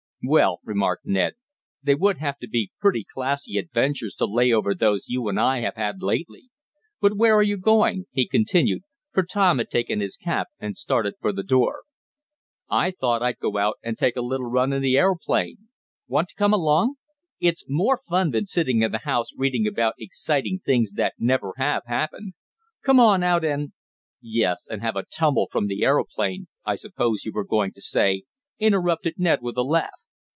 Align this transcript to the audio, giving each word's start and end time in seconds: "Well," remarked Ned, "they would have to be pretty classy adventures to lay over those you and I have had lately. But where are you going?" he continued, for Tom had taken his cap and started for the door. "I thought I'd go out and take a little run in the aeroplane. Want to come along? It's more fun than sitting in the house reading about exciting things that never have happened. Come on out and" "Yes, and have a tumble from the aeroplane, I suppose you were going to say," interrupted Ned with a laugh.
"Well," 0.23 0.59
remarked 0.63 1.07
Ned, 1.07 1.33
"they 1.81 1.95
would 1.95 2.19
have 2.19 2.37
to 2.41 2.47
be 2.47 2.69
pretty 2.79 3.03
classy 3.11 3.57
adventures 3.57 4.13
to 4.19 4.27
lay 4.27 4.51
over 4.51 4.75
those 4.75 5.09
you 5.09 5.27
and 5.27 5.39
I 5.39 5.61
have 5.61 5.73
had 5.77 6.03
lately. 6.03 6.51
But 6.99 7.17
where 7.17 7.33
are 7.33 7.41
you 7.41 7.57
going?" 7.57 8.05
he 8.11 8.27
continued, 8.27 8.83
for 9.11 9.23
Tom 9.25 9.57
had 9.57 9.71
taken 9.71 9.99
his 9.99 10.17
cap 10.17 10.49
and 10.59 10.77
started 10.77 11.15
for 11.19 11.33
the 11.33 11.41
door. 11.41 11.85
"I 12.69 12.91
thought 12.91 13.23
I'd 13.23 13.39
go 13.39 13.57
out 13.57 13.79
and 13.81 13.97
take 13.97 14.15
a 14.15 14.21
little 14.21 14.45
run 14.45 14.71
in 14.73 14.83
the 14.83 14.95
aeroplane. 14.95 15.69
Want 16.07 16.27
to 16.27 16.35
come 16.35 16.53
along? 16.53 16.97
It's 17.39 17.65
more 17.67 18.01
fun 18.07 18.29
than 18.29 18.45
sitting 18.45 18.83
in 18.83 18.91
the 18.91 18.99
house 18.99 19.29
reading 19.35 19.65
about 19.65 19.95
exciting 19.97 20.59
things 20.63 20.91
that 20.91 21.15
never 21.17 21.53
have 21.57 21.81
happened. 21.87 22.35
Come 22.85 22.99
on 22.99 23.23
out 23.23 23.43
and" 23.43 23.71
"Yes, 24.21 24.67
and 24.69 24.83
have 24.83 24.95
a 24.95 25.03
tumble 25.03 25.47
from 25.51 25.65
the 25.65 25.81
aeroplane, 25.83 26.45
I 26.63 26.75
suppose 26.75 27.25
you 27.25 27.31
were 27.33 27.43
going 27.43 27.71
to 27.73 27.81
say," 27.81 28.25
interrupted 28.59 29.15
Ned 29.17 29.39
with 29.41 29.57
a 29.57 29.63
laugh. 29.63 29.89